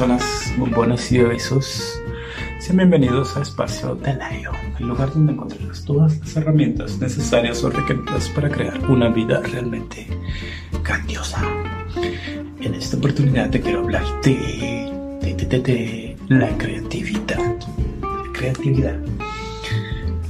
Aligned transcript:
personas 0.00 0.54
bombones 0.56 1.12
y 1.12 1.18
besos. 1.18 2.00
Sean 2.58 2.78
bienvenidos 2.78 3.36
a 3.36 3.42
Espacio 3.42 3.96
de 3.96 4.16
el 4.78 4.86
lugar 4.86 5.12
donde 5.12 5.34
encontrarás 5.34 5.84
todas 5.84 6.18
las 6.20 6.36
herramientas 6.38 6.98
necesarias 7.00 7.62
o 7.64 7.68
requeridas 7.68 8.30
para 8.30 8.48
crear 8.48 8.80
una 8.90 9.10
vida 9.10 9.42
realmente 9.42 10.06
grandiosa. 10.82 11.42
En 12.62 12.74
esta 12.74 12.96
oportunidad 12.96 13.50
te 13.50 13.60
quiero 13.60 13.80
hablar 13.80 14.04
de, 14.22 14.88
de, 15.20 16.16
la 16.28 16.48
creatividad. 16.56 17.38
La 18.00 18.32
creatividad. 18.32 18.98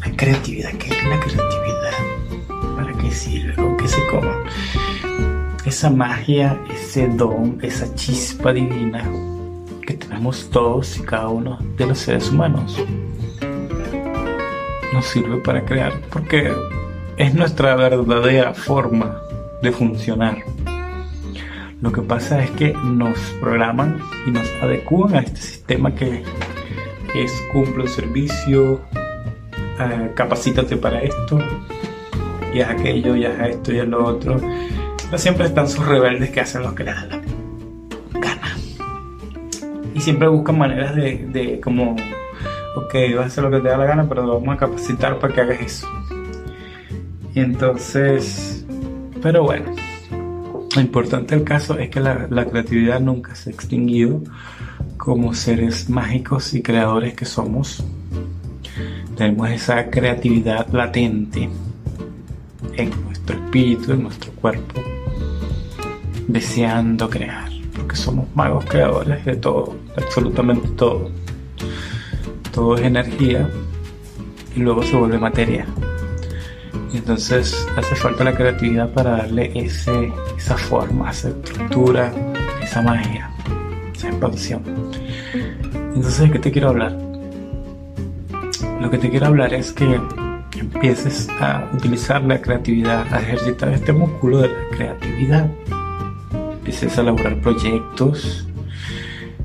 La 0.00 0.16
creatividad. 0.16 0.72
¿Qué 0.72 0.88
es 0.88 1.04
la 1.04 1.20
creatividad? 1.20 2.74
¿Para 2.74 2.92
qué 2.98 3.10
sirve? 3.12 3.54
¿Con 3.54 3.76
qué 3.76 3.86
se 3.86 4.04
come? 4.08 4.32
Esa 5.64 5.90
magia, 5.90 6.60
ese 6.74 7.06
don, 7.06 7.60
esa 7.62 7.94
chispa 7.94 8.52
divina 8.52 9.08
tenemos 10.10 10.50
todos 10.50 10.98
y 10.98 11.02
cada 11.02 11.28
uno 11.28 11.58
de 11.76 11.86
los 11.86 11.98
seres 11.98 12.30
humanos 12.30 12.76
nos 14.92 15.06
sirve 15.06 15.36
para 15.36 15.64
crear 15.64 15.92
porque 16.10 16.52
es 17.16 17.32
nuestra 17.32 17.76
verdadera 17.76 18.52
forma 18.52 19.22
de 19.62 19.70
funcionar. 19.70 20.38
Lo 21.80 21.92
que 21.92 22.02
pasa 22.02 22.42
es 22.42 22.50
que 22.50 22.72
nos 22.72 23.16
programan 23.40 24.00
y 24.26 24.32
nos 24.32 24.46
adecuan 24.60 25.14
a 25.14 25.20
este 25.20 25.40
sistema 25.40 25.94
que 25.94 26.24
es 27.14 27.32
cumple 27.52 27.84
un 27.84 27.88
servicio, 27.88 28.80
eh, 29.78 30.10
capacítate 30.14 30.76
para 30.76 31.02
esto, 31.02 31.38
y 32.52 32.60
haz 32.60 32.70
aquello, 32.70 33.14
y 33.14 33.24
haz 33.26 33.48
esto 33.48 33.72
y 33.72 33.78
haz 33.78 33.88
lo 33.88 34.04
otro. 34.04 34.40
Pero 35.04 35.18
siempre 35.18 35.46
están 35.46 35.68
sus 35.68 35.86
rebeldes 35.86 36.30
que 36.30 36.40
hacen 36.40 36.62
lo 36.62 36.74
que 36.74 36.84
les 36.84 36.94
da. 36.96 37.19
Siempre 40.00 40.28
buscan 40.28 40.58
maneras 40.58 40.96
de, 40.96 41.28
de 41.30 41.60
como, 41.60 41.92
ok, 42.76 42.94
vas 43.16 43.24
a 43.24 43.26
hacer 43.26 43.44
lo 43.44 43.50
que 43.50 43.60
te 43.60 43.68
da 43.68 43.76
la 43.76 43.84
gana, 43.84 44.08
pero 44.08 44.24
lo 44.24 44.40
vamos 44.40 44.54
a 44.54 44.58
capacitar 44.58 45.18
para 45.18 45.34
que 45.34 45.40
hagas 45.40 45.60
eso. 45.60 45.88
Y 47.34 47.40
entonces, 47.40 48.66
pero 49.22 49.44
bueno, 49.44 49.72
lo 50.74 50.80
importante 50.80 51.34
del 51.34 51.44
caso 51.44 51.78
es 51.78 51.90
que 51.90 51.98
la, 52.00 52.46
creatividad 52.46 53.00
nunca 53.00 53.34
se 53.34 53.50
ha 53.50 53.52
extinguido 53.52 54.22
como 54.96 55.34
seres 55.34 55.90
mágicos 55.90 56.54
y 56.54 56.62
creadores 56.62 57.14
que 57.14 57.24
somos. 57.24 57.82
Tenemos 59.16 59.50
esa 59.50 59.90
creatividad 59.90 60.68
latente 60.72 61.48
en 62.76 62.90
nuestro 63.04 63.36
espíritu, 63.36 63.92
en 63.92 64.02
nuestro 64.04 64.32
cuerpo, 64.32 64.80
deseando 66.28 67.10
crear, 67.10 67.50
porque 67.74 67.96
somos 67.96 68.26
magos 68.34 68.64
creadores 68.66 69.24
de 69.24 69.36
todo, 69.36 69.76
absolutamente 69.96 70.68
todo. 70.70 71.10
Todo 72.52 72.76
es 72.76 72.82
energía 72.82 73.48
y 74.56 74.60
luego 74.60 74.82
se 74.82 74.96
vuelve 74.96 75.18
materia. 75.18 75.66
Entonces 76.92 77.66
hace 77.76 77.94
falta 77.94 78.24
la 78.24 78.34
creatividad 78.34 78.92
para 78.92 79.18
darle 79.18 79.52
ese, 79.54 80.12
esa 80.36 80.56
forma, 80.56 81.10
esa 81.10 81.28
estructura, 81.28 82.12
esa 82.62 82.82
magia, 82.82 83.30
esa 83.94 84.08
expansión. 84.08 84.62
Entonces, 85.94 86.18
¿de 86.20 86.30
qué 86.30 86.38
te 86.38 86.52
quiero 86.52 86.70
hablar? 86.70 86.96
Lo 88.80 88.90
que 88.90 88.98
te 88.98 89.10
quiero 89.10 89.26
hablar 89.26 89.52
es 89.54 89.72
que 89.72 90.00
empieces 90.58 91.28
a 91.40 91.68
utilizar 91.74 92.22
la 92.22 92.40
creatividad, 92.40 93.06
a 93.12 93.20
ejercitar 93.20 93.70
este 93.72 93.92
músculo 93.92 94.38
de 94.38 94.48
la 94.48 94.68
creatividad. 94.70 95.50
Empieces 96.60 96.98
a 96.98 97.00
elaborar 97.00 97.40
proyectos, 97.40 98.46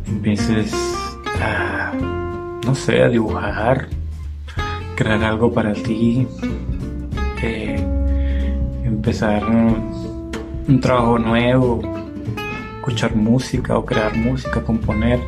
empieces 0.06 0.74
a, 1.42 1.94
no 2.66 2.76
sé, 2.76 3.02
a 3.02 3.10
dibujar, 3.10 3.88
crear 4.96 5.24
algo 5.24 5.52
para 5.52 5.74
ti, 5.74 6.28
empezar 8.84 9.44
un 9.48 10.80
trabajo 10.82 11.18
nuevo, 11.18 11.82
escuchar 12.80 13.16
música 13.16 13.78
o 13.78 13.86
crear 13.86 14.16
música, 14.18 14.62
componer, 14.62 15.20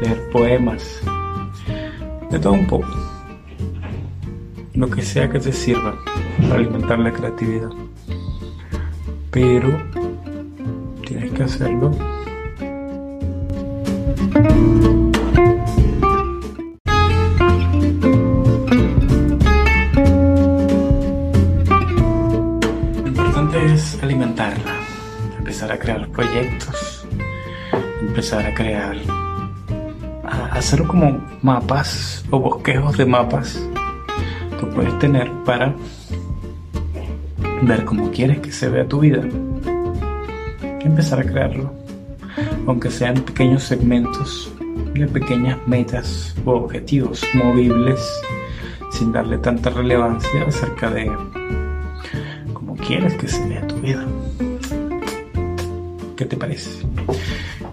leer 0.00 0.30
poemas, 0.30 1.00
de 2.30 2.38
todo 2.38 2.52
un 2.52 2.66
poco. 2.66 2.88
Lo 4.74 4.88
que 4.88 5.02
sea 5.02 5.28
que 5.28 5.38
te 5.38 5.52
sirva 5.52 5.94
para 6.40 6.54
alimentar 6.54 6.98
la 6.98 7.12
creatividad. 7.12 7.70
Pero 9.30 9.78
hacerlo 11.44 11.92
empezar 25.38 25.72
a 25.72 25.78
crear 25.78 26.08
proyectos, 26.08 27.06
empezar 28.00 28.46
a 28.46 28.54
crear, 28.54 28.96
hacer 30.50 30.82
como 30.86 31.20
mapas 31.40 32.24
o 32.30 32.40
bosquejos 32.40 32.96
de 32.96 33.06
mapas 33.06 33.62
que 34.58 34.66
puedes 34.66 34.98
tener 34.98 35.30
para 35.44 35.74
ver 37.62 37.84
cómo 37.84 38.10
quieres 38.10 38.40
que 38.40 38.50
se 38.50 38.68
vea 38.68 38.88
tu 38.88 39.00
vida. 39.00 39.22
Empezar 40.84 41.20
a 41.20 41.24
crearlo, 41.24 41.72
aunque 42.66 42.90
sean 42.90 43.14
pequeños 43.14 43.62
segmentos 43.62 44.52
de 44.94 45.06
pequeñas 45.06 45.58
metas 45.66 46.34
o 46.44 46.52
objetivos 46.52 47.22
movibles 47.34 48.00
sin 48.90 49.12
darle 49.12 49.38
tanta 49.38 49.70
relevancia 49.70 50.44
acerca 50.46 50.90
de 50.90 51.10
cómo 52.52 52.76
quieres 52.76 53.14
que 53.14 53.28
se 53.28 53.48
vea 53.48 53.66
tu 53.66 53.76
vida. 53.76 54.04
¿Qué 56.16 56.24
te 56.24 56.36
parece? 56.36 56.84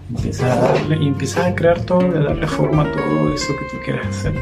Empieza 0.10 0.54
a 0.54 0.56
darle, 0.56 0.98
y 1.04 1.08
empieza 1.08 1.46
a 1.46 1.56
crear 1.56 1.82
todo, 1.82 2.02
a 2.02 2.20
darle 2.20 2.48
forma 2.48 2.84
a 2.84 2.92
todo 2.92 3.34
eso 3.34 3.54
que 3.58 3.66
tú 3.66 3.84
quieras 3.84 4.08
hacer. 4.08 4.34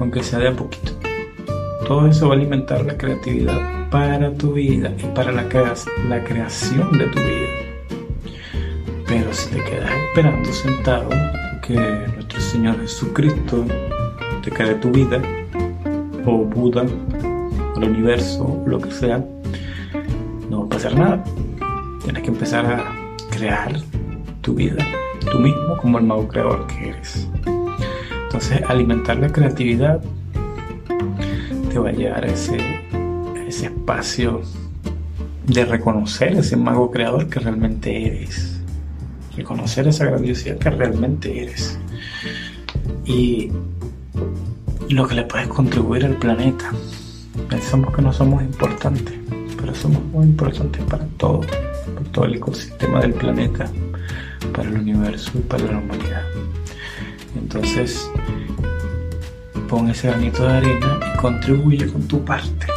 Aunque 0.00 0.22
sea 0.22 0.38
de 0.38 0.48
a 0.48 0.52
poquito. 0.52 0.92
Todo 1.86 2.06
eso 2.06 2.28
va 2.28 2.34
a 2.34 2.36
alimentar 2.36 2.84
la 2.84 2.96
creatividad 2.96 3.81
para 3.92 4.32
tu 4.32 4.54
vida 4.54 4.90
y 4.98 5.04
para 5.14 5.30
la, 5.30 5.46
creación 5.46 6.96
de 6.96 7.06
tu 7.08 7.18
vida. 7.20 7.48
Pero 9.06 9.34
si 9.34 9.50
te 9.50 9.62
quedas 9.62 9.92
esperando 10.08 10.50
sentado 10.50 11.10
que 11.60 11.74
nuestro 12.14 12.40
Señor 12.40 12.80
Jesucristo 12.80 13.66
te 14.42 14.50
cree 14.50 14.76
tu 14.76 14.90
vida, 14.90 15.20
o 16.24 16.38
Buda, 16.38 16.86
o 17.74 17.78
el 17.78 17.90
universo, 17.90 18.62
lo 18.66 18.80
que 18.80 18.90
sea, 18.90 19.22
no 20.48 20.60
va 20.60 20.64
a 20.64 20.68
pasar 20.70 20.96
nada. 20.96 21.24
Tienes 22.02 22.22
que 22.22 22.30
empezar 22.30 22.64
a 22.64 22.94
crear 23.30 23.78
tu 24.40 24.54
vida, 24.54 24.82
tú 25.30 25.38
mismo 25.38 25.76
como 25.76 25.98
el 25.98 26.04
mago 26.04 26.26
creador 26.28 26.66
que 26.66 26.88
eres. 26.88 27.28
Entonces, 28.24 28.62
alimentar 28.68 29.18
la 29.18 29.28
creatividad 29.28 30.00
te 31.70 31.78
va 31.78 31.90
a 31.90 31.92
llevar 31.92 32.24
a 32.24 32.28
ese, 32.28 32.81
ese 33.52 33.66
espacio 33.66 34.42
de 35.46 35.64
reconocer 35.64 36.32
ese 36.32 36.56
mago 36.56 36.90
creador 36.90 37.28
que 37.28 37.40
realmente 37.40 38.06
eres. 38.06 38.60
Reconocer 39.36 39.88
esa 39.88 40.06
grandiosidad 40.06 40.58
que 40.58 40.70
realmente 40.70 41.42
eres. 41.42 41.78
Y 43.04 43.50
lo 44.88 45.06
que 45.06 45.14
le 45.14 45.24
puedes 45.24 45.48
contribuir 45.48 46.04
al 46.04 46.16
planeta. 46.16 46.70
Pensamos 47.48 47.94
que 47.94 48.02
no 48.02 48.12
somos 48.12 48.42
importantes, 48.42 49.14
pero 49.58 49.74
somos 49.74 50.02
muy 50.06 50.24
importantes 50.24 50.82
para 50.84 51.06
todo 51.16 51.40
todo 52.12 52.26
el 52.26 52.34
ecosistema 52.34 53.00
del 53.00 53.14
planeta, 53.14 53.68
para 54.52 54.68
el 54.68 54.76
universo 54.76 55.32
y 55.34 55.40
para 55.40 55.64
la 55.64 55.78
humanidad. 55.78 56.22
Entonces, 57.34 58.08
pon 59.68 59.88
ese 59.88 60.08
granito 60.08 60.44
de 60.44 60.52
arena 60.52 61.00
y 61.14 61.16
contribuye 61.16 61.90
con 61.90 62.06
tu 62.06 62.24
parte. 62.24 62.71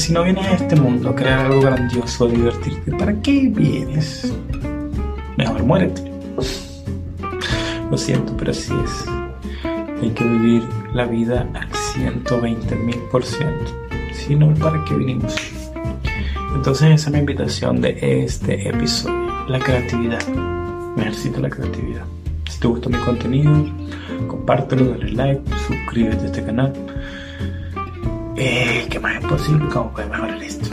Si 0.00 0.14
no 0.14 0.24
vienes 0.24 0.46
a 0.46 0.54
este 0.54 0.76
mundo 0.76 1.10
a 1.10 1.14
crear 1.14 1.40
algo 1.40 1.60
grandioso, 1.60 2.26
divertirte, 2.26 2.90
¿para 2.92 3.12
qué 3.20 3.50
vienes? 3.54 4.32
Mejor 5.36 5.62
muérete. 5.62 6.10
Lo 7.90 7.98
siento, 7.98 8.34
pero 8.38 8.52
así 8.52 8.72
es. 8.82 9.04
Hay 10.00 10.08
que 10.12 10.24
vivir 10.24 10.62
la 10.94 11.04
vida 11.04 11.46
al 11.52 11.68
120 11.74 12.76
mil 12.76 12.96
por 13.12 13.22
ciento. 13.22 13.70
Si 14.14 14.34
no, 14.34 14.54
¿para 14.54 14.82
qué 14.86 14.94
vinimos? 14.94 15.36
Entonces 16.54 16.92
esa 16.92 17.10
es 17.10 17.12
mi 17.12 17.18
invitación 17.18 17.82
de 17.82 18.24
este 18.24 18.70
episodio, 18.70 19.46
la 19.48 19.58
creatividad. 19.58 20.26
Me 20.96 21.02
ejercito 21.02 21.40
la 21.40 21.50
creatividad. 21.50 22.06
Si 22.48 22.58
te 22.58 22.68
gustó 22.68 22.88
mi 22.88 22.96
contenido, 22.96 23.52
compártelo, 24.28 24.92
dale 24.92 25.12
like, 25.12 25.42
suscríbete 25.68 26.22
a 26.22 26.26
este 26.26 26.42
canal. 26.42 26.72
Eh, 28.36 28.86
¿Qué 28.90 28.98
más 28.98 29.16
es 29.16 29.26
posible? 29.26 29.66
¿Cómo 29.72 29.92
puedes 29.92 30.10
mejorar 30.10 30.42
esto? 30.42 30.69